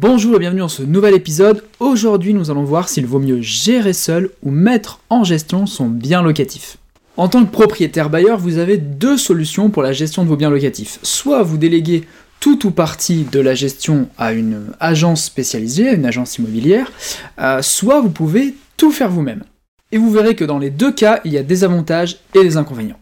Bonjour 0.00 0.36
et 0.36 0.38
bienvenue 0.38 0.60
dans 0.60 0.68
ce 0.68 0.84
nouvel 0.84 1.12
épisode. 1.14 1.64
Aujourd'hui, 1.80 2.32
nous 2.32 2.52
allons 2.52 2.62
voir 2.62 2.88
s'il 2.88 3.04
vaut 3.04 3.18
mieux 3.18 3.40
gérer 3.40 3.92
seul 3.92 4.30
ou 4.44 4.52
mettre 4.52 5.00
en 5.10 5.24
gestion 5.24 5.66
son 5.66 5.88
bien 5.88 6.22
locatif. 6.22 6.76
En 7.16 7.26
tant 7.26 7.44
que 7.44 7.50
propriétaire 7.50 8.08
bailleur, 8.08 8.38
vous 8.38 8.58
avez 8.58 8.76
deux 8.76 9.18
solutions 9.18 9.70
pour 9.70 9.82
la 9.82 9.92
gestion 9.92 10.22
de 10.22 10.28
vos 10.28 10.36
biens 10.36 10.50
locatifs. 10.50 11.00
Soit 11.02 11.42
vous 11.42 11.58
déléguez 11.58 12.04
tout 12.38 12.64
ou 12.64 12.70
partie 12.70 13.24
de 13.24 13.40
la 13.40 13.56
gestion 13.56 14.08
à 14.18 14.32
une 14.34 14.66
agence 14.78 15.24
spécialisée, 15.24 15.88
à 15.88 15.94
une 15.94 16.06
agence 16.06 16.38
immobilière, 16.38 16.92
euh, 17.40 17.60
soit 17.60 18.00
vous 18.00 18.10
pouvez 18.10 18.54
tout 18.76 18.92
faire 18.92 19.10
vous-même. 19.10 19.42
Et 19.90 19.98
vous 19.98 20.12
verrez 20.12 20.36
que 20.36 20.44
dans 20.44 20.60
les 20.60 20.70
deux 20.70 20.92
cas, 20.92 21.20
il 21.24 21.32
y 21.32 21.38
a 21.38 21.42
des 21.42 21.64
avantages 21.64 22.18
et 22.36 22.44
des 22.44 22.56
inconvénients. 22.56 23.00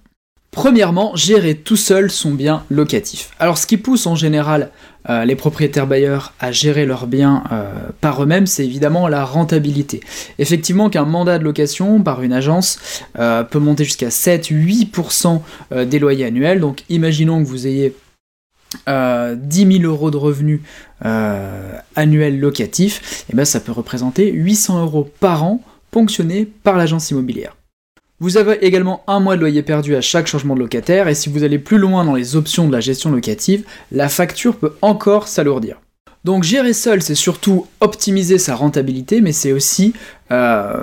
Premièrement, 0.57 1.15
gérer 1.15 1.55
tout 1.55 1.77
seul 1.77 2.11
son 2.11 2.33
bien 2.33 2.65
locatif. 2.71 3.29
Alors 3.39 3.59
ce 3.59 3.67
qui 3.67 3.77
pousse 3.77 4.07
en 4.07 4.15
général 4.15 4.71
euh, 5.11 5.27
les 5.27 5.37
propriétaires 5.37 5.87
bailleurs 5.87 6.33
à 6.41 6.51
gérer 6.51 6.87
leurs 6.87 7.07
biens 7.07 7.45
euh, 7.53 7.75
par 8.01 8.23
eux-mêmes, 8.23 8.47
c'est 8.47 8.65
évidemment 8.65 9.07
la 9.07 9.27
rentabilité. 9.27 10.01
Effectivement 10.39 10.89
qu'un 10.89 11.05
mandat 11.05 11.39
de 11.39 11.45
location 11.45 12.01
par 12.01 12.23
une 12.23 12.33
agence 12.33 12.79
euh, 13.19 13.45
peut 13.45 13.59
monter 13.59 13.85
jusqu'à 13.85 14.09
7-8% 14.09 15.43
des 15.85 15.99
loyers 15.99 16.25
annuels. 16.25 16.61
Donc 16.61 16.85
imaginons 16.89 17.43
que 17.43 17.47
vous 17.47 17.67
ayez 17.67 17.95
10 18.89 19.37
000 19.81 19.83
euros 19.83 20.11
de 20.11 20.17
revenus 20.17 20.63
annuels 21.03 22.41
locatifs, 22.41 23.27
et 23.31 23.37
bien 23.37 23.45
ça 23.45 23.61
peut 23.61 23.73
représenter 23.73 24.33
800 24.33 24.81
euros 24.81 25.11
par 25.21 25.45
an 25.45 25.61
ponctionnés 25.91 26.47
par 26.47 26.79
l'agence 26.79 27.11
immobilière. 27.11 27.56
Vous 28.19 28.39
avez 28.39 28.65
également 28.65 29.03
un 29.09 29.21
mois 29.21 29.37
de 29.37 29.41
loyer 29.41 29.63
perdu 29.63 29.95
à 29.95 30.01
chaque 30.01 30.27
changement 30.27 30.55
de 30.55 30.61
locataire, 30.61 31.07
et 31.07 31.15
si 31.15 31.29
vous 31.29 31.45
allez 31.45 31.59
plus 31.59 31.77
loin 31.77 32.03
dans 32.03 32.15
les 32.15 32.35
options 32.35 32.67
de 32.67 32.73
la 32.73 32.81
gestion 32.81 33.11
locative, 33.11 33.65
la 33.93 34.09
facture 34.09 34.57
peut 34.57 34.73
encore 34.81 35.29
s'alourdir. 35.29 35.77
Donc 36.25 36.43
gérer 36.43 36.73
seul, 36.73 37.03
c'est 37.03 37.15
surtout 37.15 37.67
optimiser 37.81 38.39
sa 38.39 38.57
rentabilité, 38.57 39.21
mais 39.21 39.33
c'est 39.33 39.53
aussi 39.53 39.93
euh, 40.33 40.83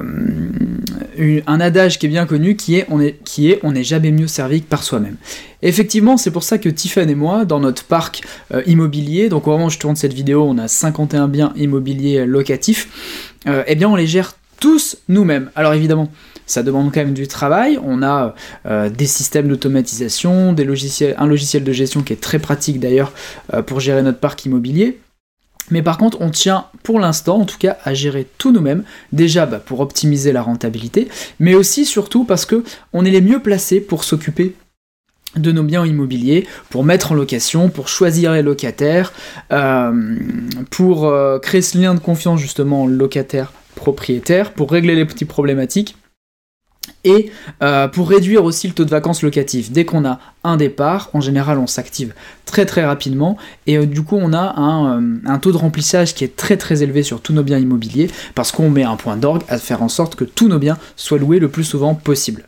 un 1.47 1.59
adage 1.59 1.99
qui 1.99 2.05
est 2.05 2.09
bien 2.09 2.25
connu 2.25 2.55
qui 2.55 2.75
est 2.75 2.85
on 2.89 3.01
est, 3.01 3.21
qui 3.25 3.49
est, 3.49 3.59
on 3.63 3.73
n'est 3.73 3.83
jamais 3.83 4.11
mieux 4.11 4.27
servi 4.27 4.61
que 4.61 4.67
par 4.67 4.83
soi-même. 4.83 5.17
Effectivement, 5.63 6.17
c'est 6.17 6.31
pour 6.31 6.43
ça 6.43 6.59
que 6.59 6.69
Tiffany 6.69 7.11
et 7.11 7.15
moi, 7.15 7.45
dans 7.45 7.59
notre 7.59 7.83
parc 7.83 8.21
euh, 8.53 8.61
immobilier, 8.67 9.27
donc 9.27 9.47
au 9.47 9.51
moment 9.51 9.65
où 9.65 9.69
je 9.69 9.79
tourne 9.79 9.95
cette 9.95 10.13
vidéo, 10.13 10.45
on 10.47 10.57
a 10.59 10.67
51 10.67 11.27
biens 11.27 11.51
immobiliers 11.57 12.25
locatifs, 12.25 13.31
euh, 13.47 13.63
eh 13.67 13.75
bien 13.75 13.89
on 13.89 13.95
les 13.95 14.07
gère 14.07 14.35
tous 14.63 14.95
nous-mêmes. 15.09 15.51
Alors 15.57 15.73
évidemment, 15.73 16.09
ça 16.45 16.63
demande 16.63 16.93
quand 16.93 17.01
même 17.01 17.13
du 17.13 17.27
travail. 17.27 17.77
On 17.83 18.01
a 18.01 18.33
euh, 18.65 18.89
des 18.89 19.07
systèmes 19.07 19.49
d'automatisation, 19.49 20.53
des 20.53 20.63
logiciels, 20.63 21.15
un 21.17 21.27
logiciel 21.27 21.65
de 21.65 21.73
gestion 21.73 22.01
qui 22.01 22.13
est 22.13 22.21
très 22.21 22.39
pratique 22.39 22.79
d'ailleurs 22.79 23.11
euh, 23.53 23.61
pour 23.61 23.81
gérer 23.81 24.01
notre 24.03 24.19
parc 24.19 24.45
immobilier. 24.45 25.01
Mais 25.69 25.81
par 25.81 25.97
contre, 25.97 26.21
on 26.21 26.29
tient 26.29 26.67
pour 26.81 27.01
l'instant, 27.01 27.39
en 27.39 27.45
tout 27.45 27.57
cas, 27.57 27.75
à 27.83 27.93
gérer 27.93 28.25
tout 28.37 28.53
nous-mêmes. 28.53 28.85
Déjà 29.11 29.45
bah, 29.45 29.59
pour 29.59 29.81
optimiser 29.81 30.31
la 30.31 30.41
rentabilité, 30.41 31.09
mais 31.41 31.55
aussi 31.55 31.83
surtout 31.83 32.23
parce 32.23 32.45
que 32.45 32.63
on 32.93 33.03
est 33.03 33.11
les 33.11 33.19
mieux 33.19 33.39
placés 33.41 33.81
pour 33.81 34.05
s'occuper 34.05 34.55
de 35.35 35.51
nos 35.51 35.63
biens 35.63 35.85
immobiliers, 35.85 36.47
pour 36.69 36.85
mettre 36.85 37.11
en 37.11 37.15
location, 37.15 37.67
pour 37.67 37.89
choisir 37.89 38.31
les 38.31 38.43
locataires, 38.43 39.11
euh, 39.51 40.15
pour 40.69 41.13
créer 41.41 41.61
ce 41.61 41.77
lien 41.77 41.95
de 41.95 41.99
confiance 41.99 42.39
justement 42.39 42.87
locataire-propriétaire, 43.73 44.53
pour 44.53 44.71
régler 44.71 44.95
les 44.95 45.05
petites 45.05 45.27
problématiques 45.27 45.95
et 47.05 47.31
euh, 47.61 47.87
pour 47.87 48.09
réduire 48.09 48.43
aussi 48.43 48.67
le 48.67 48.73
taux 48.73 48.83
de 48.83 48.89
vacances 48.89 49.23
locatif. 49.23 49.71
Dès 49.71 49.85
qu'on 49.85 50.05
a 50.05 50.19
un 50.43 50.57
départ, 50.57 51.09
en 51.13 51.21
général 51.21 51.57
on 51.57 51.67
s'active 51.67 52.13
très 52.45 52.65
très 52.65 52.85
rapidement 52.85 53.37
et 53.67 53.77
euh, 53.77 53.85
du 53.85 54.03
coup 54.03 54.17
on 54.17 54.33
a 54.33 54.97
euh, 54.97 55.17
un, 55.25 55.39
taux 55.39 55.51
de 55.51 55.57
remplissage 55.57 56.13
qui 56.13 56.25
est 56.25 56.35
très 56.35 56.57
très 56.57 56.83
élevé 56.83 57.03
sur 57.03 57.21
tous 57.21 57.33
nos 57.33 57.43
biens 57.43 57.59
immobiliers 57.59 58.09
parce 58.35 58.51
qu'on 58.51 58.69
met 58.69 58.83
un 58.83 58.97
point 58.97 59.15
d'orgue 59.15 59.43
à 59.47 59.57
faire 59.57 59.81
en 59.81 59.89
sorte 59.89 60.15
que 60.15 60.25
tous 60.25 60.49
nos 60.49 60.59
biens 60.59 60.77
soient 60.97 61.19
loués 61.19 61.39
le 61.39 61.47
plus 61.47 61.63
souvent 61.63 61.95
possible. 61.95 62.45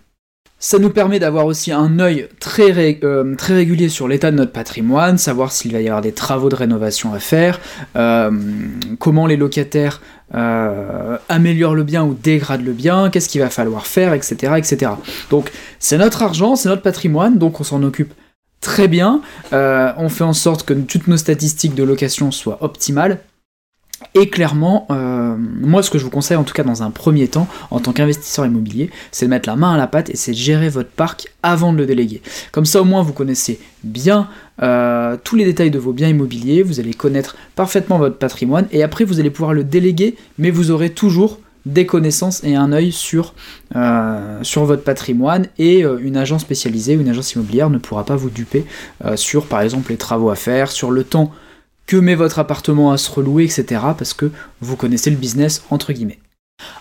Ça 0.68 0.80
nous 0.80 0.90
permet 0.90 1.20
d'avoir 1.20 1.46
aussi 1.46 1.72
un 1.72 2.00
œil 2.00 2.28
très, 2.40 3.00
très 3.38 3.54
régulier 3.54 3.88
sur 3.88 4.08
l'état 4.08 4.32
de 4.32 4.36
notre 4.36 4.52
patrimoine, 4.52 5.20
savoir 5.20 5.52
s'il 5.52 5.74
va 5.74 5.80
y 5.80 5.88
avoir 5.88 6.02
des 6.02 6.12
travaux 6.12 6.50
de 6.50 6.56
rénovation 6.56 7.14
à 7.14 7.20
faire, 7.20 7.60
comment 8.98 9.28
les 9.28 9.38
locataires 9.38 10.02
euh, 10.34 11.18
améliore 11.30 11.76
le 11.76 11.84
bien 11.84 12.04
ou 12.04 12.16
dégrade 12.16 12.66
le 12.66 12.74
bien, 12.74 13.12
qu'est-ce 13.12 13.30
qu'il 13.30 13.42
va 13.42 13.52
falloir 13.52 13.86
faire, 13.86 14.16
etc. 14.16 14.54
etc. 14.58 14.94
Donc 15.30 15.52
c'est 15.78 16.00
notre 16.00 16.24
argent, 16.24 16.56
c'est 16.56 16.68
notre 16.68 16.82
patrimoine, 16.82 17.38
donc 17.38 17.62
on 17.62 17.64
s'en 17.64 17.84
occupe 17.84 18.14
très 18.60 18.88
bien, 18.88 19.22
euh, 19.54 19.92
on 19.98 20.10
fait 20.10 20.24
en 20.24 20.34
sorte 20.34 20.66
que 20.66 20.74
toutes 20.74 21.08
nos 21.08 21.18
statistiques 21.18 21.76
de 21.76 21.84
location 21.84 22.32
soient 22.32 22.58
optimales, 22.64 23.20
et 24.14 24.30
clairement, 24.30 24.88
euh, 24.92 25.36
moi 25.38 25.84
ce 25.84 25.90
que 25.90 25.98
je 25.98 26.04
vous 26.04 26.10
conseille 26.10 26.38
en 26.38 26.44
tout 26.44 26.54
cas 26.54 26.64
dans 26.64 26.84
un 26.84 26.92
premier 26.92 27.28
temps, 27.28 27.48
en 27.72 27.80
tant 27.80 27.92
qu'investisseur 27.92 28.46
immobilier, 28.46 28.90
c'est 29.12 29.26
de 29.26 29.30
mettre 29.30 29.50
la 29.50 29.56
main 29.56 29.74
à 29.74 29.78
la 29.78 29.88
pâte 29.88 30.10
et 30.10 30.16
c'est 30.16 30.32
de 30.32 30.38
gérer 30.38 30.70
votre 30.70 30.90
parc 30.90 31.28
avant 31.44 31.74
de 31.74 31.78
le 31.78 31.86
déléguer. 31.86 32.22
Comme 32.52 32.66
ça 32.66 32.82
au 32.82 32.86
moins 32.86 33.02
vous 33.02 33.14
connaissez 33.14 33.60
bien 33.84 34.28
euh, 34.62 35.18
tous 35.24 35.36
les 35.36 35.46
détails 35.46 35.72
de 35.72 35.80
vos 35.80 35.92
biens 35.92 36.10
immobiliers, 36.10 36.64
vous 36.64 36.80
allez 36.80 36.94
connaître 36.94 37.36
parfaitement 37.56 37.98
votre 37.98 38.18
patrimoine 38.18 38.68
et 38.72 38.84
après 38.84 39.04
vous 39.04 39.20
allez 39.20 39.30
pouvoir 39.30 39.54
le 39.54 39.64
déléguer, 39.64 40.16
mais 40.38 40.52
vous 40.52 40.72
aurez 40.72 40.92
toujours 40.92 41.40
des 41.66 41.88
connaissances 41.88 42.44
et 42.44 42.56
un 42.56 42.72
œil 42.72 42.92
sur, 42.92 43.34
euh, 43.76 44.40
sur 44.44 44.66
votre 44.66 44.84
patrimoine 44.84 45.48
et 45.58 45.80
une 45.80 46.16
agence 46.16 46.42
spécialisée 46.42 46.96
ou 46.96 47.02
une 47.02 47.10
agence 47.10 47.34
immobilière 47.34 47.72
ne 47.72 47.80
pourra 47.80 48.06
pas 48.06 48.16
vous 48.16 48.30
duper 48.30 48.66
sur 49.16 49.48
par 49.48 49.62
exemple 49.62 49.90
les 49.90 49.98
travaux 49.98 50.30
à 50.30 50.36
faire, 50.36 50.70
sur 50.70 50.92
le 50.92 51.04
temps 51.04 51.34
que 51.88 51.98
met 51.98 52.16
votre 52.16 52.40
appartement 52.40 52.92
à 52.92 52.98
se 52.98 53.12
relouer, 53.12 53.46
etc. 53.46 53.82
Parce 53.98 54.14
que 54.14 54.32
vous 54.62 54.76
connaissez 54.76 55.10
le 55.10 55.18
business 55.18 55.64
entre 55.70 55.94
guillemets. 55.94 56.20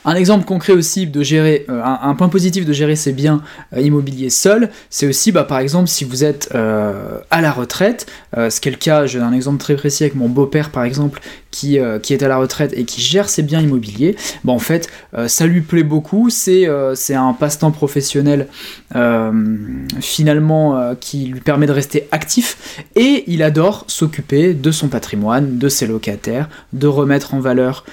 Un 0.05 0.15
exemple 0.15 0.45
concret 0.45 0.73
aussi 0.73 1.07
de 1.07 1.23
gérer, 1.23 1.65
euh, 1.69 1.83
un, 1.83 2.15
point 2.15 2.29
positif 2.29 2.65
de 2.65 2.73
gérer 2.73 2.95
ses 2.95 3.13
biens 3.13 3.43
euh, 3.73 3.81
immobiliers 3.81 4.31
seul, 4.31 4.71
c'est 4.89 5.09
aussi 5.09 5.33
bah, 5.33 5.43
par 5.45 5.59
exemple 5.59 5.89
si 5.89 6.05
vous 6.05 6.23
êtes 6.23 6.51
euh, 6.55 7.19
à 7.31 7.41
la 7.41 7.51
retraite, 7.51 8.07
ce 8.37 8.61
qui 8.61 8.69
est 8.69 8.73
le 8.73 8.79
cas, 8.79 9.07
j'ai 9.07 9.19
un 9.19 9.33
exemple 9.33 9.59
très 9.59 9.75
précis 9.75 10.05
avec 10.05 10.15
mon 10.15 10.29
beau-père 10.29 10.71
par 10.71 10.85
exemple, 10.85 11.21
qui, 11.55 11.79
qui, 12.03 12.15
est 12.15 12.23
à 12.23 12.29
la 12.29 12.37
retraite 12.37 12.73
et 12.77 12.85
qui 12.85 13.01
gère 13.01 13.29
ses 13.29 13.43
biens 13.43 13.61
immobiliers, 13.61 14.17
bah, 14.45 14.53
en 14.53 14.59
fait 14.59 14.89
ça 15.27 15.47
lui 15.47 15.61
plaît 15.61 15.83
beaucoup, 15.83 16.31
c'est 16.31 16.67
un 16.67 17.33
passe-temps 17.33 17.71
professionnel 17.71 18.49
finalement 20.01 20.95
qui 21.01 21.27
lui 21.27 21.41
permet 21.41 21.67
de 21.67 21.73
rester 21.73 22.09
actif. 22.11 22.79
Et 22.97 23.25
il 23.27 23.43
adore 23.43 23.85
s'occuper 23.87 24.55
de 24.55 24.71
son 24.71 24.89
patrimoine, 24.89 25.59
de 25.59 25.69
ses 25.69 25.87
locataires, 25.87 26.49
de 26.73 26.87
remettre 26.87 27.35
en 27.35 27.41
valeur 27.41 27.85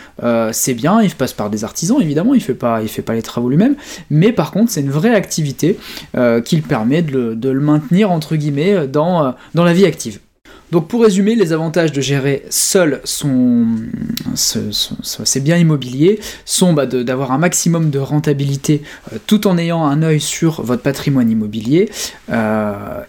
ses 0.51 0.73
biens, 0.73 1.01
il 1.01 1.11
passe 1.11 1.33
par 1.33 1.49
des 1.49 1.63
artisan, 1.63 1.99
évidemment, 1.99 2.33
il 2.33 2.41
fait 2.41 2.53
pas, 2.53 2.81
il 2.81 2.89
fait 2.89 3.01
pas 3.01 3.13
les 3.13 3.21
travaux 3.21 3.49
lui-même, 3.49 3.75
mais 4.09 4.31
par 4.31 4.51
contre, 4.51 4.71
c'est 4.71 4.81
une 4.81 4.91
vraie 4.91 5.13
activité 5.13 5.77
euh, 6.15 6.41
qui 6.41 6.61
permet 6.61 7.01
de 7.01 7.37
le, 7.49 7.59
maintenir 7.59 8.11
entre 8.11 8.35
guillemets 8.35 8.73
euh, 8.73 8.87
dans 8.87 9.35
la 9.55 9.73
vie 9.73 9.85
active. 9.85 10.19
Donc 10.71 10.87
pour 10.87 11.01
résumer, 11.01 11.35
les 11.35 11.53
avantages 11.53 11.91
de 11.91 12.01
gérer 12.01 12.43
seul 12.49 13.01
son, 13.03 13.65
biens 15.41 15.57
immobiliers 15.57 16.19
sont 16.45 16.73
bah, 16.73 16.85
d'avoir 16.85 17.31
un 17.31 17.37
maximum 17.37 17.89
de 17.89 17.99
rentabilité 17.99 18.81
euh, 19.11 19.17
tout 19.27 19.47
en 19.47 19.57
ayant 19.57 19.83
un 19.83 20.01
œil 20.01 20.21
sur 20.21 20.61
votre 20.61 20.81
patrimoine 20.81 21.29
immobilier 21.29 21.89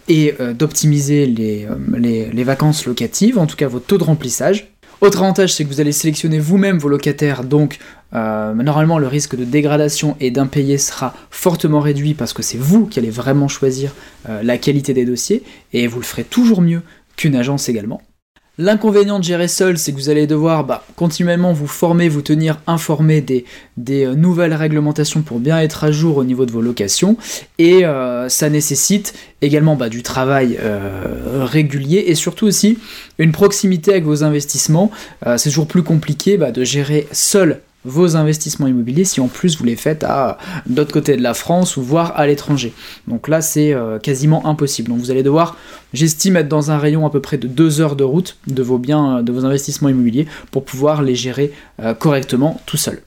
et 0.08 0.34
d'optimiser 0.54 1.26
les, 1.26 2.44
vacances 2.44 2.86
locatives, 2.86 3.38
en 3.38 3.46
tout 3.46 3.56
cas 3.56 3.68
votre 3.68 3.86
taux 3.86 3.98
de 3.98 4.04
remplissage. 4.04 4.72
Autre 5.02 5.22
avantage, 5.22 5.52
c'est 5.52 5.64
que 5.64 5.68
vous 5.68 5.80
allez 5.80 5.90
sélectionner 5.90 6.38
vous-même 6.38 6.78
vos 6.78 6.88
locataires, 6.88 7.42
donc 7.42 7.80
euh, 8.14 8.54
normalement 8.54 8.98
le 8.98 9.08
risque 9.08 9.34
de 9.34 9.44
dégradation 9.44 10.16
et 10.20 10.30
d'impayé 10.30 10.78
sera 10.78 11.12
fortement 11.28 11.80
réduit 11.80 12.14
parce 12.14 12.32
que 12.32 12.40
c'est 12.40 12.56
vous 12.56 12.86
qui 12.86 13.00
allez 13.00 13.10
vraiment 13.10 13.48
choisir 13.48 13.92
euh, 14.28 14.44
la 14.44 14.58
qualité 14.58 14.94
des 14.94 15.04
dossiers, 15.04 15.42
et 15.72 15.88
vous 15.88 15.98
le 15.98 16.04
ferez 16.04 16.22
toujours 16.22 16.62
mieux 16.62 16.82
qu'une 17.22 17.36
agence 17.36 17.68
également. 17.68 18.02
L'inconvénient 18.58 19.20
de 19.20 19.24
gérer 19.24 19.46
seul, 19.46 19.78
c'est 19.78 19.92
que 19.92 19.96
vous 19.96 20.10
allez 20.10 20.26
devoir 20.26 20.64
bah, 20.64 20.84
continuellement 20.96 21.52
vous 21.52 21.68
former, 21.68 22.08
vous 22.08 22.20
tenir 22.20 22.60
informé 22.66 23.20
des, 23.20 23.44
euh, 23.88 24.14
nouvelles 24.14 24.52
réglementations 24.52 25.22
pour 25.22 25.38
bien 25.38 25.60
être 25.60 25.84
à 25.84 25.92
jour 25.92 26.16
au 26.16 26.24
niveau 26.24 26.46
de 26.46 26.50
vos 26.50 26.60
locations, 26.60 27.16
et 27.58 27.86
euh, 27.86 28.28
ça 28.28 28.50
nécessite 28.50 29.14
également 29.40 29.76
bah, 29.76 29.88
du 29.88 30.02
travail 30.02 30.58
euh, 30.60 31.44
régulier 31.44 32.04
et 32.08 32.14
surtout 32.16 32.46
aussi 32.46 32.76
une 33.18 33.32
proximité 33.32 33.92
avec 33.92 34.04
vos 34.04 34.24
investissements. 34.24 34.90
c'est 35.36 35.48
toujours 35.48 35.68
plus 35.68 35.84
compliqué 35.84 36.36
bah, 36.36 36.50
de 36.50 36.64
gérer 36.64 37.06
seul 37.12 37.60
vos 37.84 38.16
investissements 38.16 38.66
immobiliers 38.66 39.04
si 39.04 39.20
en 39.20 39.28
plus 39.28 39.58
vous 39.58 39.64
les 39.64 39.76
faites 39.76 40.04
à 40.04 40.38
d'autre 40.66 40.92
côté 40.92 41.16
de 41.16 41.22
la 41.22 41.34
France 41.34 41.76
ou 41.76 41.82
voire 41.82 42.12
à 42.16 42.26
l'étranger. 42.26 42.72
Donc 43.08 43.28
là 43.28 43.40
c'est 43.40 43.72
euh, 43.72 43.98
quasiment 43.98 44.46
impossible. 44.46 44.90
Donc 44.90 44.98
vous 44.98 45.10
allez 45.10 45.22
devoir, 45.22 45.56
j'estime, 45.92 46.36
être 46.36 46.48
dans 46.48 46.70
un 46.70 46.78
rayon 46.78 47.06
à 47.06 47.10
peu 47.10 47.20
près 47.20 47.38
de 47.38 47.48
deux 47.48 47.80
heures 47.80 47.96
de 47.96 48.04
route 48.04 48.36
de 48.46 48.62
vos 48.62 48.78
biens, 48.78 49.18
euh, 49.18 49.22
de 49.22 49.32
vos 49.32 49.44
investissements 49.44 49.88
immobiliers 49.88 50.26
pour 50.50 50.64
pouvoir 50.64 51.02
les 51.02 51.14
gérer 51.14 51.52
euh, 51.80 51.94
correctement 51.94 52.60
tout 52.66 52.76
seul. 52.76 53.02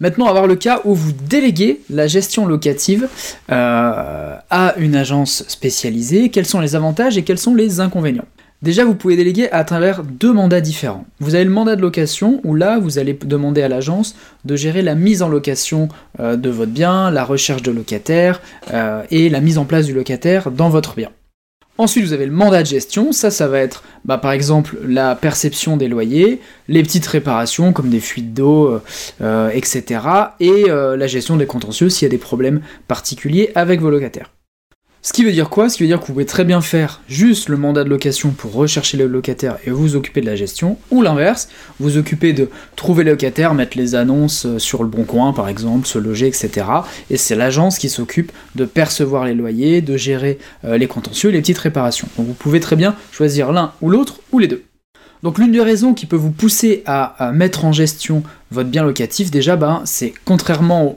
Maintenant, 0.00 0.26
avoir 0.26 0.48
le 0.48 0.56
cas 0.56 0.80
où 0.84 0.92
vous 0.92 1.12
déléguez 1.12 1.80
la 1.88 2.08
gestion 2.08 2.46
locative 2.46 3.08
à 3.48 4.74
une 4.76 4.96
agence 4.96 5.44
spécialisée, 5.46 6.30
quels 6.30 6.46
sont 6.46 6.58
les 6.58 6.74
avantages 6.74 7.16
et 7.16 7.22
quels 7.22 7.38
sont 7.38 7.54
les 7.54 7.78
inconvénients? 7.78 8.26
Déjà, 8.64 8.86
vous 8.86 8.94
pouvez 8.94 9.14
déléguer 9.14 9.50
à 9.50 9.62
travers 9.62 10.02
deux 10.02 10.32
mandats 10.32 10.62
différents. 10.62 11.04
Vous 11.20 11.34
avez 11.34 11.44
le 11.44 11.50
mandat 11.50 11.76
de 11.76 11.82
location, 11.82 12.40
où 12.44 12.54
là, 12.54 12.78
vous 12.78 12.98
allez 12.98 13.12
demander 13.12 13.60
à 13.60 13.68
l'agence 13.68 14.16
de 14.46 14.56
gérer 14.56 14.80
la 14.80 14.94
mise 14.94 15.20
en 15.20 15.28
location 15.28 15.90
euh, 16.18 16.36
de 16.36 16.48
votre 16.48 16.70
bien, 16.70 17.10
la 17.10 17.24
recherche 17.24 17.60
de 17.60 17.70
locataires 17.70 18.40
euh, 18.72 19.02
et 19.10 19.28
la 19.28 19.42
mise 19.42 19.58
en 19.58 19.66
place 19.66 19.84
du 19.84 19.92
locataire 19.92 20.50
dans 20.50 20.70
votre 20.70 20.94
bien. 20.94 21.10
Ensuite, 21.76 22.06
vous 22.06 22.14
avez 22.14 22.24
le 22.24 22.32
mandat 22.32 22.62
de 22.62 22.68
gestion, 22.68 23.12
ça, 23.12 23.30
ça 23.30 23.48
va 23.48 23.58
être 23.58 23.84
bah, 24.06 24.16
par 24.16 24.32
exemple 24.32 24.78
la 24.82 25.14
perception 25.14 25.76
des 25.76 25.88
loyers, 25.88 26.40
les 26.68 26.82
petites 26.82 27.06
réparations 27.06 27.74
comme 27.74 27.90
des 27.90 28.00
fuites 28.00 28.32
d'eau, 28.32 28.80
euh, 29.20 29.50
etc. 29.50 30.00
et 30.40 30.64
la 30.68 31.06
gestion 31.06 31.36
des 31.36 31.44
contentieux 31.44 31.90
s'il 31.90 32.06
y 32.06 32.08
a 32.08 32.10
des 32.10 32.16
problèmes 32.16 32.62
particuliers 32.88 33.50
avec 33.54 33.82
vos 33.82 33.90
locataires. 33.90 34.30
Ce 35.06 35.12
qui 35.12 35.22
veut 35.22 35.32
dire 35.32 35.50
quoi? 35.50 35.68
Ce 35.68 35.76
qui 35.76 35.82
veut 35.82 35.86
dire 35.86 36.00
que 36.00 36.06
vous 36.06 36.14
pouvez 36.14 36.24
très 36.24 36.46
bien 36.46 36.62
faire 36.62 37.02
juste 37.08 37.50
le 37.50 37.58
mandat 37.58 37.84
de 37.84 37.90
location 37.90 38.30
pour 38.30 38.54
rechercher 38.54 38.96
les 38.96 39.06
locataires 39.06 39.58
et 39.66 39.70
vous 39.70 39.96
occuper 39.96 40.22
de 40.22 40.26
la 40.26 40.34
gestion, 40.34 40.78
ou 40.90 41.02
l'inverse, 41.02 41.50
vous 41.78 41.98
occuper 41.98 42.32
de 42.32 42.48
trouver 42.74 43.04
les 43.04 43.10
locataires, 43.10 43.52
mettre 43.52 43.76
les 43.76 43.96
annonces 43.96 44.46
euh, 44.46 44.58
sur 44.58 44.82
le 44.82 44.88
bon 44.88 45.04
coin 45.04 45.34
par 45.34 45.50
exemple, 45.50 45.86
se 45.86 45.98
loger, 45.98 46.26
etc. 46.26 46.66
Et 47.10 47.18
c'est 47.18 47.36
l'agence 47.36 47.78
qui 47.78 47.90
s'occupe 47.90 48.32
de 48.54 48.64
percevoir 48.64 49.26
les 49.26 49.34
loyers, 49.34 49.82
de 49.82 49.98
gérer 49.98 50.38
euh, 50.64 50.78
les 50.78 50.86
contentieux, 50.86 51.28
les 51.28 51.42
petites 51.42 51.58
réparations. 51.58 52.08
Donc 52.16 52.26
vous 52.26 52.32
pouvez 52.32 52.60
très 52.60 52.76
bien 52.76 52.96
choisir 53.12 53.52
l'un 53.52 53.74
ou 53.82 53.90
l'autre, 53.90 54.20
ou 54.32 54.38
les 54.38 54.48
deux. 54.48 54.64
Donc 55.24 55.38
l'une 55.38 55.52
des 55.52 55.62
raisons 55.62 55.94
qui 55.94 56.04
peut 56.04 56.16
vous 56.16 56.30
pousser 56.30 56.82
à, 56.84 57.32
mettre 57.32 57.64
en 57.64 57.72
gestion 57.72 58.22
votre 58.50 58.68
bien 58.68 58.84
locatif, 58.84 59.30
déjà, 59.30 59.56
ben, 59.56 59.80
c'est 59.86 60.12
contrairement 60.26 60.96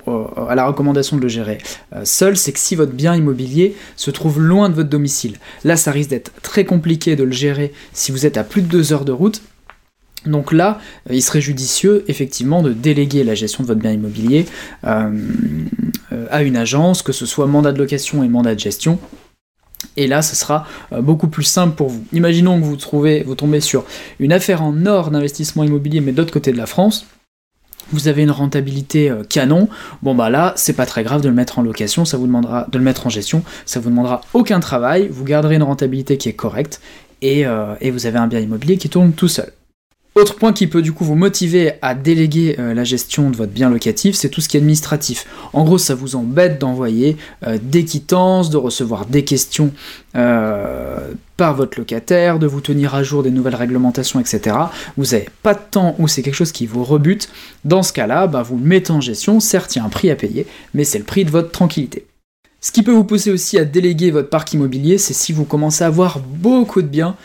à 0.49 0.53
la 0.53 0.67
recommandation 0.67 1.15
de 1.15 1.21
le 1.21 1.29
gérer 1.29 1.59
euh, 1.95 2.01
seul, 2.03 2.35
c'est 2.35 2.51
que 2.51 2.59
si 2.59 2.75
votre 2.75 2.91
bien 2.91 3.15
immobilier 3.15 3.75
se 3.95 4.11
trouve 4.11 4.41
loin 4.41 4.67
de 4.67 4.75
votre 4.75 4.89
domicile, 4.89 5.37
là 5.63 5.77
ça 5.77 5.91
risque 5.91 6.09
d'être 6.09 6.33
très 6.41 6.65
compliqué 6.65 7.15
de 7.15 7.23
le 7.23 7.31
gérer 7.31 7.71
si 7.93 8.11
vous 8.11 8.25
êtes 8.25 8.35
à 8.35 8.43
plus 8.43 8.61
de 8.61 8.67
deux 8.67 8.91
heures 8.91 9.05
de 9.05 9.13
route. 9.13 9.41
Donc 10.25 10.51
là, 10.51 10.81
euh, 11.09 11.15
il 11.15 11.21
serait 11.21 11.39
judicieux 11.39 12.03
effectivement 12.09 12.61
de 12.61 12.73
déléguer 12.73 13.23
la 13.23 13.33
gestion 13.33 13.63
de 13.63 13.67
votre 13.69 13.79
bien 13.79 13.93
immobilier 13.93 14.45
euh, 14.83 15.09
à 16.29 16.43
une 16.43 16.57
agence, 16.57 17.01
que 17.01 17.13
ce 17.13 17.25
soit 17.25 17.47
mandat 17.47 17.71
de 17.71 17.79
location 17.79 18.23
et 18.23 18.27
mandat 18.27 18.55
de 18.55 18.59
gestion, 18.59 18.99
et 19.97 20.07
là, 20.07 20.21
ce 20.21 20.35
sera 20.35 20.65
euh, 20.93 21.01
beaucoup 21.01 21.27
plus 21.27 21.43
simple 21.43 21.75
pour 21.75 21.89
vous. 21.89 22.05
Imaginons 22.13 22.59
que 22.59 22.65
vous, 22.65 22.77
trouvez, 22.77 23.23
vous 23.23 23.35
tombez 23.35 23.59
sur 23.59 23.83
une 24.19 24.31
affaire 24.31 24.61
en 24.63 24.85
or 24.85 25.11
d'investissement 25.11 25.63
immobilier, 25.63 25.99
mais 25.99 26.11
de 26.11 26.17
l'autre 26.17 26.31
côté 26.31 26.51
de 26.51 26.57
la 26.57 26.67
France. 26.67 27.05
Vous 27.91 28.07
avez 28.09 28.23
une 28.23 28.31
rentabilité 28.31 29.09
euh, 29.09 29.23
canon. 29.23 29.69
Bon 30.03 30.13
bah 30.13 30.29
là, 30.29 30.53
c'est 30.55 30.73
pas 30.73 30.85
très 30.85 31.03
grave 31.03 31.21
de 31.21 31.29
le 31.29 31.35
mettre 31.35 31.57
en 31.57 31.61
location, 31.61 32.05
ça 32.05 32.17
vous 32.17 32.27
demandera 32.27 32.67
de 32.69 32.77
le 32.77 32.83
mettre 32.83 33.07
en 33.07 33.09
gestion, 33.09 33.43
ça 33.65 33.79
vous 33.79 33.89
demandera 33.89 34.21
aucun 34.33 34.59
travail. 34.59 35.07
Vous 35.09 35.23
garderez 35.23 35.55
une 35.55 35.63
rentabilité 35.63 36.17
qui 36.17 36.29
est 36.29 36.33
correcte 36.33 36.81
et, 37.21 37.45
euh, 37.45 37.75
et 37.81 37.91
vous 37.91 38.05
avez 38.05 38.19
un 38.19 38.27
bien 38.27 38.39
immobilier 38.39 38.77
qui 38.77 38.89
tourne 38.89 39.13
tout 39.13 39.29
seul. 39.29 39.51
Autre 40.17 40.33
point 40.33 40.51
qui 40.51 40.65
peut 40.65 40.81
du 40.81 40.93
coup 40.93 41.05
vous 41.05 41.13
motiver 41.13 41.73
à 41.83 41.93
déléguer 41.93 42.55
euh, 42.57 42.73
la 42.73 42.83
gestion 42.83 43.29
de 43.29 43.35
votre 43.35 43.51
bien 43.51 43.69
locatif, 43.69 44.15
c'est 44.15 44.29
tout 44.29 44.41
ce 44.41 44.49
qui 44.49 44.57
est 44.57 44.59
administratif. 44.59 45.27
En 45.53 45.63
gros, 45.63 45.77
ça 45.77 45.93
vous 45.93 46.15
embête 46.15 46.59
d'envoyer 46.59 47.17
euh, 47.45 47.59
des 47.61 47.85
quittances, 47.85 48.49
de 48.49 48.57
recevoir 48.57 49.05
des 49.05 49.23
questions 49.23 49.71
euh, 50.15 51.13
par 51.37 51.53
votre 51.53 51.77
locataire, 51.77 52.39
de 52.39 52.47
vous 52.47 52.61
tenir 52.61 52.95
à 52.95 53.03
jour 53.03 53.21
des 53.21 53.29
nouvelles 53.29 53.53
réglementations, 53.53 54.19
etc. 54.19 54.55
Vous 54.97 55.05
n'avez 55.05 55.29
pas 55.43 55.53
de 55.53 55.61
temps 55.69 55.93
ou 55.99 56.07
c'est 56.07 56.23
quelque 56.23 56.33
chose 56.33 56.51
qui 56.51 56.65
vous 56.65 56.83
rebute. 56.83 57.29
Dans 57.63 57.83
ce 57.83 57.93
cas-là, 57.93 58.25
bah, 58.25 58.41
vous 58.41 58.57
le 58.57 58.65
mettez 58.65 58.89
en 58.89 59.01
gestion. 59.01 59.39
Certes, 59.39 59.75
il 59.75 59.79
y 59.79 59.81
a 59.83 59.85
un 59.85 59.89
prix 59.89 60.09
à 60.09 60.15
payer, 60.15 60.47
mais 60.73 60.83
c'est 60.83 60.97
le 60.97 61.05
prix 61.05 61.25
de 61.25 61.29
votre 61.29 61.51
tranquillité. 61.51 62.07
Ce 62.59 62.71
qui 62.71 62.83
peut 62.83 62.91
vous 62.91 63.03
pousser 63.03 63.31
aussi 63.31 63.57
à 63.57 63.65
déléguer 63.65 64.11
votre 64.11 64.29
parc 64.29 64.53
immobilier, 64.53 64.97
c'est 64.97 65.13
si 65.13 65.31
vous 65.31 65.45
commencez 65.45 65.83
à 65.83 65.87
avoir 65.87 66.19
beaucoup 66.19 66.81
de 66.81 66.87
biens 66.87 67.15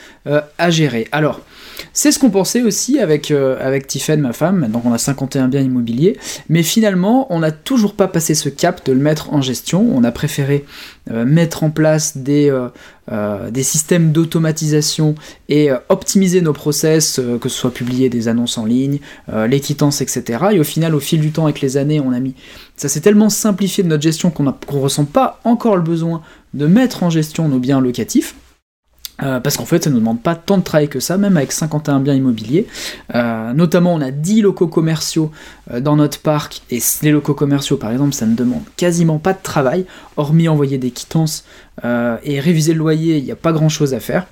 à 0.59 0.71
gérer. 0.71 1.09
Alors, 1.11 1.41
c'est 1.93 2.13
ce 2.13 2.19
qu'on 2.19 2.31
pensait 2.31 2.63
aussi 2.63 2.99
avec, 3.01 3.31
euh, 3.31 3.57
ma 4.17 4.33
femme, 4.33 4.69
donc 4.69 4.85
on 4.85 4.93
a 4.93 4.99
51 4.99 5.49
biens 5.49 5.61
immobiliers, 5.61 6.19
mais 6.49 6.63
finalement 6.63 7.27
on 7.31 7.41
n'a 7.41 7.51
toujours 7.51 7.95
pas 7.95 8.09
passé 8.09 8.35
ce 8.35 8.49
cap 8.49 8.85
de 8.87 8.93
le 8.93 9.01
mettre 9.01 9.33
en 9.33 9.43
gestion, 9.43 9.87
on 9.95 10.05
a 10.05 10.13
préféré 10.13 10.65
euh, 11.11 11.25
mettre 11.25 11.65
en 11.65 11.71
place 11.71 12.17
des, 12.17 12.51
euh, 13.11 13.51
des 13.51 13.63
systèmes 13.63 14.13
d'automatisation 14.13 15.15
et 15.49 15.71
optimiser 15.89 16.41
nos 16.41 16.53
process, 16.53 17.21
que 17.41 17.49
ce 17.49 17.57
soit 17.57 17.73
publier 17.73 18.09
des 18.09 18.29
annonces 18.29 18.59
en 18.59 18.65
ligne, 18.65 18.99
les 19.29 19.61
quittances, 19.61 20.01
etc. 20.01 20.45
Et 20.53 20.61
au 20.61 20.65
final, 20.65 20.95
au 20.95 21.01
fil 21.01 21.21
du 21.21 21.33
temps, 21.33 21.45
avec 21.45 21.61
les 21.61 21.77
années, 21.77 22.01
on 22.01 22.13
a 22.13 22.21
mis... 22.21 22.35
Ça 22.77 22.89
s'est 22.89 23.01
tellement 23.01 23.29
simplifié 23.29 23.85
de 23.85 23.89
notre 23.89 24.03
gestion 24.03 24.31
qu'on 24.31 24.45
ne 24.45 24.51
ressent 24.69 25.05
pas 25.05 25.41
encore 25.45 25.77
le 25.77 25.83
besoin 25.83 26.23
de 26.55 26.67
mettre 26.67 27.03
en 27.03 27.11
gestion 27.11 27.49
nos 27.49 27.59
biens 27.59 27.81
locatifs. 27.81 28.35
Euh, 29.23 29.41
parce 29.41 29.57
qu'en 29.57 29.67
fait, 29.67 29.85
ça 29.85 29.91
ne 29.91 29.95
nous 29.95 30.01
demande 30.01 30.23
pas 30.23 30.35
tant 30.35 30.59
de 30.59 30.63
travail 30.63 30.89
que 30.89 30.99
ça, 30.99 31.19
même 31.19 31.37
avec 31.37 31.53
51 31.53 32.01
biens 32.01 32.15
immobiliers. 32.15 32.67
Euh, 33.15 33.53
notamment, 33.53 33.95
on 33.95 34.01
a 34.01 34.11
10 34.11 34.43
locaux 34.43 34.67
commerciaux 34.67 35.31
euh, 35.71 35.81
dans 35.81 35.97
notre 35.97 36.19
parc, 36.21 36.63
et 36.71 36.81
les 37.03 37.11
locaux 37.11 37.35
commerciaux, 37.35 37.77
par 37.77 37.93
exemple, 37.93 38.15
ça 38.15 38.27
ne 38.27 38.35
demande 38.35 38.63
quasiment 38.77 39.19
pas 39.19 39.33
de 39.33 39.43
travail, 39.43 39.85
hormis 40.17 40.49
envoyer 40.49 40.79
des 40.79 40.91
quittances 40.91 41.45
et 42.25 42.39
réviser 42.39 42.75
le 42.75 42.79
loyer, 42.79 43.17
il 43.17 43.25
n'y 43.25 43.33
a 43.33 43.37
pas 43.37 43.51
grand-chose 43.53 43.95
à 43.95 44.01
faire. 44.01 44.27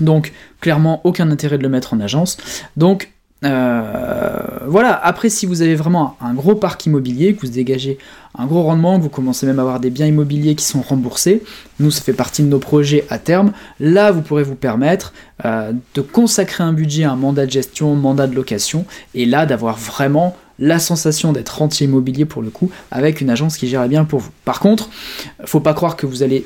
Donc, 0.00 0.32
clairement, 0.60 1.00
aucun 1.04 1.30
intérêt 1.30 1.56
de 1.56 1.62
le 1.62 1.68
mettre 1.68 1.94
en 1.94 2.00
agence. 2.00 2.36
Donc, 2.76 3.10
voilà, 3.42 5.00
après 5.02 5.30
si 5.30 5.46
vous 5.46 5.62
avez 5.62 5.74
vraiment 5.74 6.16
un 6.20 6.34
gros 6.34 6.54
parc 6.54 6.84
immobilier, 6.86 7.34
que 7.34 7.46
vous 7.46 7.52
dégagez 7.52 7.98
un 8.38 8.46
gros 8.46 8.62
rendement, 8.62 8.98
vous 8.98 9.08
commencez 9.08 9.46
même 9.46 9.58
à 9.58 9.62
avoir 9.62 9.80
des 9.80 9.90
biens 9.90 10.06
immobiliers 10.06 10.54
qui 10.54 10.64
sont 10.64 10.82
remboursés, 10.82 11.42
nous 11.78 11.90
ça 11.90 12.02
fait 12.02 12.12
partie 12.12 12.42
de 12.42 12.48
nos 12.48 12.58
projets 12.58 13.04
à 13.10 13.18
terme, 13.18 13.52
là 13.80 14.12
vous 14.12 14.22
pourrez 14.22 14.44
vous 14.44 14.54
permettre 14.54 15.12
euh, 15.44 15.72
de 15.94 16.00
consacrer 16.00 16.62
un 16.62 16.72
budget 16.72 17.04
à 17.04 17.12
un 17.12 17.16
mandat 17.16 17.46
de 17.46 17.50
gestion, 17.50 17.94
mandat 17.94 18.26
de 18.26 18.34
location, 18.34 18.84
et 19.14 19.26
là 19.26 19.46
d'avoir 19.46 19.76
vraiment 19.76 20.36
la 20.60 20.78
sensation 20.78 21.32
d'être 21.32 21.58
rentier 21.58 21.86
immobilier 21.86 22.26
pour 22.26 22.42
le 22.42 22.50
coup, 22.50 22.70
avec 22.90 23.20
une 23.20 23.30
agence 23.30 23.56
qui 23.56 23.66
gère 23.66 23.88
bien 23.88 24.04
pour 24.04 24.20
vous. 24.20 24.30
Par 24.44 24.60
contre, 24.60 24.90
faut 25.46 25.60
pas 25.60 25.74
croire 25.74 25.96
que 25.96 26.06
vous 26.06 26.22
allez 26.22 26.44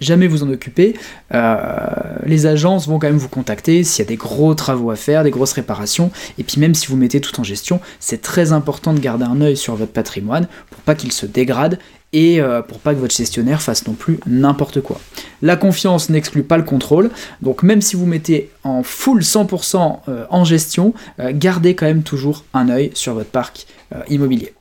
jamais 0.00 0.26
vous 0.26 0.42
en 0.42 0.50
occuper. 0.50 0.94
Euh, 1.34 1.76
les 2.24 2.46
agences 2.46 2.86
vont 2.86 2.98
quand 2.98 3.08
même 3.08 3.18
vous 3.18 3.28
contacter 3.28 3.84
s'il 3.84 4.04
y 4.04 4.06
a 4.06 4.08
des 4.08 4.16
gros 4.16 4.54
travaux 4.54 4.90
à 4.90 4.96
faire, 4.96 5.24
des 5.24 5.30
grosses 5.30 5.52
réparations. 5.52 6.10
Et 6.38 6.44
puis 6.44 6.60
même 6.60 6.74
si 6.74 6.86
vous 6.86 6.96
mettez 6.96 7.20
tout 7.20 7.38
en 7.40 7.44
gestion, 7.44 7.80
c'est 8.00 8.22
très 8.22 8.52
important 8.52 8.92
de 8.92 9.00
garder 9.00 9.24
un 9.24 9.40
œil 9.40 9.56
sur 9.56 9.74
votre 9.74 9.92
patrimoine 9.92 10.48
pour 10.70 10.80
pas 10.80 10.94
qu'il 10.94 11.12
se 11.12 11.26
dégrade 11.26 11.78
et 12.14 12.40
euh, 12.40 12.62
pour 12.62 12.78
pas 12.78 12.94
que 12.94 13.00
votre 13.00 13.14
gestionnaire 13.14 13.60
fasse 13.60 13.86
non 13.86 13.92
plus 13.92 14.18
n'importe 14.26 14.80
quoi. 14.80 14.98
La 15.42 15.56
confiance 15.56 16.08
n'exclut 16.08 16.42
pas 16.42 16.56
le 16.56 16.62
contrôle, 16.62 17.10
donc 17.42 17.62
même 17.62 17.82
si 17.82 17.96
vous 17.96 18.06
mettez 18.06 18.50
en 18.64 18.82
full 18.82 19.20
100% 19.20 19.98
euh, 20.08 20.24
en 20.30 20.44
gestion, 20.44 20.94
gardez 21.32 21.74
quand 21.74 21.86
même 21.86 22.02
toujours 22.02 22.44
un 22.54 22.70
œil 22.70 22.90
sur 22.94 23.12
votre 23.12 23.30
parc 23.30 23.66
immobilier. 24.08 24.54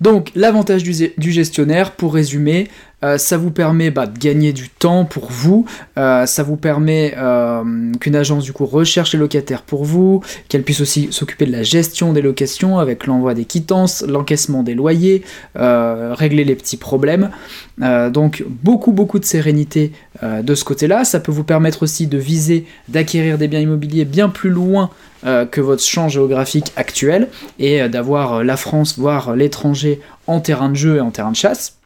Donc 0.00 0.32
l'avantage 0.34 0.82
du, 0.82 1.32
gestionnaire, 1.32 1.92
pour 1.92 2.14
résumer, 2.14 2.68
euh, 3.02 3.18
ça 3.18 3.36
vous 3.36 3.50
permet 3.50 3.90
bah, 3.90 4.06
de 4.06 4.18
gagner 4.18 4.52
du 4.52 4.68
temps 4.68 5.04
pour 5.04 5.30
vous, 5.30 5.64
euh, 5.96 6.26
ça 6.26 6.42
vous 6.42 6.56
permet 6.56 7.14
euh, 7.16 7.92
qu'une 7.98 8.16
agence 8.16 8.44
du 8.44 8.52
coup 8.52 8.66
recherche 8.66 9.14
les 9.14 9.18
locataires 9.18 9.62
pour 9.62 9.84
vous, 9.84 10.22
qu'elle 10.48 10.62
puisse 10.62 10.80
aussi 10.80 11.08
s'occuper 11.10 11.46
de 11.46 11.52
la 11.52 11.62
gestion 11.62 12.12
des 12.12 12.22
locations 12.22 12.78
avec 12.78 13.06
l'envoi 13.06 13.34
des 13.34 13.44
quittances, 13.44 14.04
l'encaissement 14.06 14.62
des 14.62 14.74
loyers, 14.74 15.22
régler 15.54 16.44
les 16.44 16.54
petits 16.54 16.76
problèmes. 16.76 17.30
donc 17.78 18.44
beaucoup 18.48 18.92
beaucoup 18.92 19.18
de 19.18 19.24
sérénité 19.24 19.92
de 20.22 20.54
ce 20.54 20.64
côté-là. 20.64 21.04
Ça 21.04 21.20
peut 21.20 21.32
vous 21.32 21.44
permettre 21.44 21.82
aussi 21.82 22.06
de 22.06 22.18
viser 22.18 22.66
d'acquérir 22.88 23.38
des 23.38 23.48
biens 23.48 23.60
immobiliers 23.60 24.04
bien 24.04 24.28
plus 24.28 24.50
loin 24.50 24.90
que 25.22 25.60
votre 25.60 25.82
champ 25.82 26.08
géographique 26.08 26.72
actuel 26.76 27.28
et 27.58 27.88
d'avoir 27.88 28.44
la 28.44 28.56
France, 28.56 28.98
voire 28.98 29.36
l'étranger 29.36 30.00
en 30.26 30.40
terrain 30.40 30.68
de 30.68 30.76
jeu 30.76 30.96
et 30.96 31.00
en 31.00 31.10
terrain 31.10 31.30
de 31.30 31.36
chasse. 31.36 31.79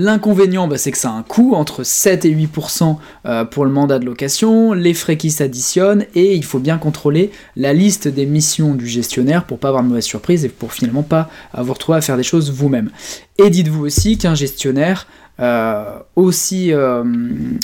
L'inconvénient, 0.00 0.68
bah, 0.68 0.78
c'est 0.78 0.92
que 0.92 0.96
ça 0.96 1.10
a 1.10 1.12
un 1.12 1.24
coût 1.24 1.54
entre 1.56 1.82
7 1.82 2.24
et 2.24 2.32
8% 2.32 2.98
euh, 3.26 3.44
pour 3.44 3.64
le 3.64 3.72
mandat 3.72 3.98
de 3.98 4.04
location, 4.04 4.72
les 4.72 4.94
frais 4.94 5.16
qui 5.16 5.32
s'additionnent, 5.32 6.04
et 6.14 6.36
il 6.36 6.44
faut 6.44 6.60
bien 6.60 6.78
contrôler 6.78 7.32
la 7.56 7.72
liste 7.72 8.06
des 8.06 8.24
missions 8.24 8.76
du 8.76 8.86
gestionnaire 8.86 9.42
pour 9.42 9.58
pas 9.58 9.66
avoir 9.66 9.82
de 9.82 9.88
mauvaises 9.88 10.04
surprises 10.04 10.44
et 10.44 10.50
pour 10.50 10.72
finalement 10.72 11.02
pas 11.02 11.28
vous 11.52 11.72
retrouver 11.72 11.98
à 11.98 12.00
faire 12.00 12.16
des 12.16 12.22
choses 12.22 12.52
vous-même. 12.52 12.90
Et 13.38 13.50
dites-vous 13.50 13.84
aussi 13.84 14.18
qu'un 14.18 14.36
gestionnaire, 14.36 15.08
euh, 15.40 15.98
aussi, 16.14 16.72
euh, 16.72 17.02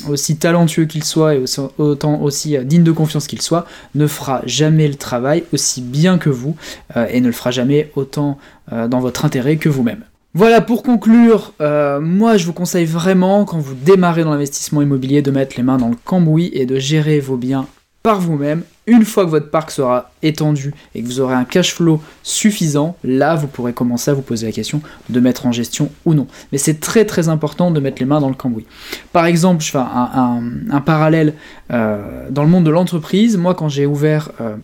aussi 0.09 0.37
talentueux 0.37 0.87
qu'il 0.87 1.05
soit 1.05 1.37
et 1.37 1.39
aussi, 1.39 1.61
autant 1.79 2.21
aussi 2.21 2.59
digne 2.65 2.83
de 2.83 2.91
confiance 2.91 3.29
qu'il 3.29 3.43
soit, 3.43 3.65
ne 3.95 4.09
fera 4.09 4.43
jamais 4.45 4.89
le 4.89 4.97
travail 4.97 5.45
aussi 5.53 5.83
bien 5.83 6.19
que 6.19 6.31
vous 6.31 6.57
et 6.97 7.21
ne 7.21 7.27
le 7.27 7.33
fera 7.33 7.53
jamais 7.53 7.93
autant 7.95 8.39
dans 8.73 8.99
votre 8.99 9.25
intérêt 9.25 9.57
que 9.57 9.69
vous-même. 9.69 10.03
Voilà, 10.37 10.61
pour 10.61 10.83
conclure, 10.83 11.53
euh, 11.61 12.01
moi 12.01 12.37
je 12.37 12.45
vous 12.45 12.53
conseille 12.53 12.87
vraiment, 12.87 13.45
quand 13.45 13.59
vous 13.59 13.75
démarrez 13.75 14.25
dans 14.25 14.33
l'investissement 14.33 14.83
immobilier, 14.83 15.23
de 15.23 15.31
mettre 15.31 15.57
les 15.57 15.63
mains 15.63 15.77
dans 15.77 15.89
le 15.89 15.97
cambouis 16.05 16.51
et 16.55 16.67
de 16.67 16.77
gérer 16.77 17.21
vos 17.21 17.37
biens 17.37 17.69
par 18.03 18.21
vous-même. 18.21 18.65
Une 18.89 19.05
fois 19.05 19.25
que 19.27 19.31
votre 19.31 19.49
parc 19.49 19.71
sera 19.71 20.11
étendu 20.23 20.75
et 20.97 21.03
que 21.03 21.07
vous 21.07 21.21
aurez 21.21 21.37
un 21.37 21.45
cash 21.45 21.73
flow 21.73 22.03
suffisant, 22.25 22.97
là 23.05 23.37
vous 23.37 23.47
pourrez 23.47 23.73
commencer 23.73 24.11
à 24.11 24.15
vous 24.15 24.23
poser 24.23 24.47
la 24.47 24.53
question 24.53 24.83
de 25.09 25.21
mettre 25.21 25.47
en 25.47 25.53
gestion 25.53 25.89
ou 26.05 26.15
non. 26.15 26.27
Mais 26.51 26.59
c'est 26.59 26.81
très 26.81 27.05
très 27.05 27.29
important 27.29 27.71
de 27.71 27.79
mettre 27.79 28.03
les 28.03 28.07
mains 28.07 28.21
dans 28.21 28.29
le 28.29 28.35
cambouis. 28.35 28.67
Par 29.13 29.27
exemple, 29.27 29.63
je 29.63 29.71
fais 29.71 29.79
un, 29.79 30.81
parallèle 30.85 31.35
euh, 31.73 32.29
dans 32.31 32.43
le 32.43 32.51
monde 32.51 32.65
de 32.65 32.71
l'entreprise. 32.71 33.37
Moi, 33.37 33.55
quand 33.55 33.69
j'ai 33.69 33.87
ouvert 33.87 34.33
euh, 34.41 34.57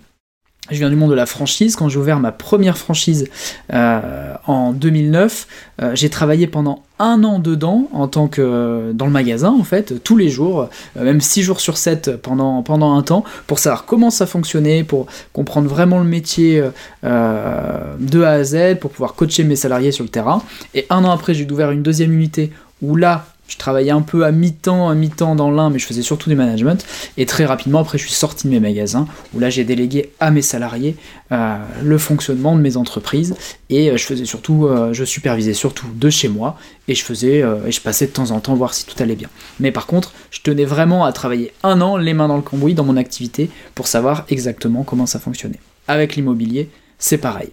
je 0.69 0.76
viens 0.76 0.90
du 0.90 0.97
monde 0.97 1.11
de 1.11 1.14
la 1.17 1.26
franchise. 1.26 1.75
Quand 1.75 1.88
j'ai 1.88 1.99
ouvert 1.99 2.21
ma 2.21 2.33
première 2.33 2.76
franchise 2.76 3.29
euh, 3.73 4.35
en 4.47 4.73
2009, 4.73 5.47
euh, 5.83 5.95
j'ai 5.95 6.11
travaillé 6.11 6.47
pendant 6.47 6.83
un 6.99 7.25
an 7.25 7.38
dedans 7.38 7.88
en 7.93 8.09
tant 8.09 8.29
que 8.29 8.93
dans 8.95 9.07
le 9.07 9.11
magasin 9.11 9.57
en 9.59 9.64
fait 9.64 10.05
tous 10.05 10.19
les 10.19 10.29
jours 10.29 10.69
euh, 10.99 11.05
même 11.05 11.23
6 11.23 11.43
jours 11.43 11.61
sur 11.61 11.79
7 11.79 12.17
pendant, 12.17 12.62
pendant 12.62 12.95
un 12.95 13.02
temps 13.02 13.25
pour 13.47 13.59
savoir 13.59 13.87
comment 13.87 14.11
ça 14.11 14.26
fonctionnait 14.26 14.85
pour 14.85 15.07
comprendre 15.33 15.67
vraiment 15.67 15.99
le 15.99 16.05
métier 16.05 16.62
de 17.02 18.23
A 18.23 18.31
à 18.31 18.45
Z 18.45 18.79
pour 18.81 18.90
pouvoir 18.90 19.14
coacher 19.14 19.45
mes 19.45 19.57
salariés 19.57 19.93
sur 19.93 20.05
le 20.05 20.11
terrain 20.11 20.43
et 20.75 20.87
un 20.90 21.02
an 21.05 21.11
après 21.11 21.33
j'ai 21.33 21.50
ouvert 21.50 21.71
une 21.71 21.83
deuxième 21.83 22.12
unité 22.12 22.52
où 22.83 22.97
là 22.97 23.25
je 23.50 23.59
travaillais 23.59 23.90
un 23.90 24.00
peu 24.00 24.25
à 24.25 24.30
mi-temps, 24.30 24.88
à 24.88 24.95
mi-temps 24.95 25.35
dans 25.35 25.50
l'un, 25.50 25.71
mais 25.71 25.80
je 25.80 25.87
faisais 25.87 26.02
surtout 26.02 26.30
du 26.30 26.37
management. 26.37 26.87
Et 27.16 27.26
très 27.26 27.45
rapidement, 27.45 27.80
après, 27.80 27.99
je 27.99 28.04
suis 28.04 28.14
sorti 28.14 28.47
de 28.47 28.52
mes 28.52 28.61
magasins, 28.61 29.07
où 29.35 29.40
là, 29.40 29.50
j'ai 29.50 29.64
délégué 29.64 30.12
à 30.21 30.30
mes 30.30 30.40
salariés 30.40 30.97
euh, 31.33 31.57
le 31.83 31.99
fonctionnement 31.99 32.54
de 32.57 32.61
mes 32.61 32.76
entreprises. 32.76 33.35
Et 33.69 33.90
euh, 33.90 33.97
je 33.97 34.04
faisais 34.04 34.25
surtout, 34.25 34.66
euh, 34.66 34.92
je 34.92 35.04
supervisais 35.04 35.52
surtout 35.52 35.88
de 35.92 36.11
chez 36.11 36.28
moi, 36.28 36.57
et 36.87 36.95
je 36.95 37.04
faisais, 37.04 37.42
et 37.66 37.73
je 37.73 37.80
passais 37.80 38.07
de 38.07 38.12
temps 38.12 38.30
en 38.30 38.40
temps 38.40 38.54
voir 38.54 38.73
si 38.73 38.87
tout 38.87 39.00
allait 39.02 39.16
bien. 39.16 39.28
Mais 39.59 39.73
par 39.73 39.87
contre, 39.87 40.12
je 40.30 40.40
tenais 40.42 40.64
vraiment 40.64 41.04
à 41.04 41.12
travailler 41.12 41.52
un 41.64 41.80
an, 41.80 41.97
les 41.97 42.14
mains 42.14 42.28
dans 42.28 42.37
le 42.37 42.42
cambouis, 42.42 42.75
dans 42.75 42.85
mon 42.85 42.97
activité, 42.97 43.50
pour 43.75 43.88
savoir 43.88 44.25
exactement 44.28 44.85
comment 44.85 45.07
ça 45.07 45.19
fonctionnait. 45.19 45.61
Avec 45.88 46.14
l'immobilier, 46.16 46.69
c'est 46.99 47.19
pareil. 47.19 47.50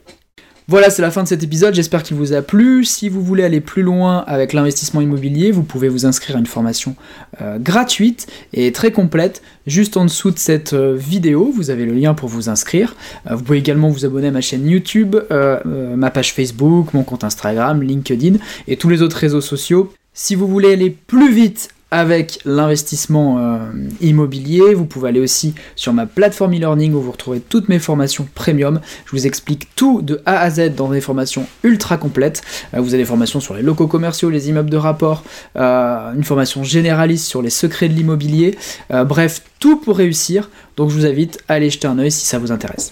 Voilà, 0.69 0.89
c'est 0.89 1.01
la 1.01 1.12
fin 1.12 1.24
de 1.24 1.29
cet 1.29 1.43
épisode, 1.43 1.74
j'espère 1.74 2.03
qu'il 2.03 2.17
vous 2.17 2.33
a 2.33 2.41
plu. 2.41 2.83
Si 2.83 3.07
vous 3.07 3.24
voulez 3.24 3.45
aller 3.45 3.62
plus 3.62 3.83
loin 3.83 4.25
avec 4.27 4.51
l'investissement 4.51 5.00
immobilier, 5.00 5.50
vous 5.51 5.63
pouvez 5.63 5.88
vous 5.88 6.05
inscrire 6.05 6.36
à 6.36 6.39
une 6.39 6.45
formation 6.45 6.97
euh, 7.41 7.57
gratuite 7.57 8.27
et 8.51 8.74
très 8.74 8.91
complète. 8.91 9.41
Juste 9.65 9.95
en 9.95 10.03
dessous 10.03 10.29
de 10.29 10.38
cette 10.38 10.74
euh, 10.74 10.93
vidéo, 10.93 11.53
vous 11.55 11.69
avez 11.69 11.86
le 11.86 11.93
lien 11.93 12.13
pour 12.13 12.27
vous 12.27 12.50
inscrire. 12.50 12.97
Euh, 13.31 13.36
vous 13.36 13.43
pouvez 13.43 13.59
également 13.59 13.88
vous 13.88 14.03
abonner 14.03 14.27
à 14.27 14.31
ma 14.31 14.41
chaîne 14.41 14.67
YouTube, 14.67 15.15
ma 15.31 16.12
page 16.12 16.33
Facebook, 16.33 16.93
mon 16.93 17.03
compte 17.03 17.24
Instagram, 17.24 17.81
LinkedIn 17.81 18.36
et 18.67 18.75
tous 18.75 18.89
les 18.89 19.01
autres 19.01 19.15
réseaux 19.15 19.39
sociaux. 19.39 19.93
Si 20.13 20.36
vous 20.36 20.50
voulez 20.50 20.74
aller 20.74 20.89
plus 20.89 21.31
vite 21.31 21.69
avec 21.91 22.39
l'investissement 22.46 23.39
euh, 23.39 23.58
immobilier. 24.01 24.74
Vous 24.74 24.86
pouvez 24.86 25.10
aller 25.10 25.20
aussi 25.20 25.56
sur 25.75 25.94
ma 25.94 26.06
plateforme 26.06 26.53
e-learning 26.53 26.94
où 26.94 27.01
vous 27.01 27.12
retrouvez 27.12 27.39
toutes 27.39 27.70
mes 27.70 27.79
formations 27.79 28.27
premium. 28.36 28.82
Je 29.06 29.12
vous 29.12 29.25
explique 29.25 29.74
tout 29.75 30.01
de 30.01 30.22
A 30.25 30.39
à 30.39 30.50
Z 30.50 30.75
dans 30.75 30.89
des 30.89 31.01
formations 31.01 31.48
ultra 31.63 31.98
complètes. 31.98 32.41
Euh, 32.74 32.82
vous 32.82 32.94
avez 32.94 33.03
des 33.03 33.08
formations 33.08 33.39
sur 33.39 33.53
les 33.53 33.62
locaux 33.62 33.88
commerciaux, 33.88 34.29
les 34.29 34.50
immeubles 34.50 34.70
de 34.70 34.77
rapport, 34.77 35.24
euh, 35.56 36.13
une 36.13 36.24
formation 36.24 36.63
généraliste 36.63 37.25
sur 37.25 37.41
les 37.41 37.50
secrets 37.50 37.89
de 37.89 37.94
l'immobilier. 37.94 38.58
bref, 38.89 39.41
tout 39.60 39.77
pour 39.77 39.98
réussir. 39.98 40.50
Donc 40.75 40.89
je 40.89 40.96
vous 40.96 41.06
invite 41.06 41.39
à 41.48 41.53
aller 41.53 41.70
jeter 41.70 41.88
un 41.88 41.98
oeil 42.00 42.12
si 42.12 42.25
ça 42.25 42.39
vous 42.39 42.51
intéresse. 42.51 42.91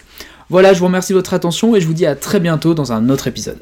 Voilà, 0.49 0.73
je 0.73 0.79
vous 0.79 0.85
remercie 0.85 1.13
de 1.13 1.17
votre 1.17 1.33
attention 1.33 1.75
et 1.75 1.81
je 1.81 1.87
vous 1.87 1.93
dis 1.93 2.05
à 2.05 2.15
très 2.15 2.39
bientôt 2.39 2.73
dans 2.73 2.91
un 2.91 3.09
autre 3.09 3.27
épisode. 3.27 3.59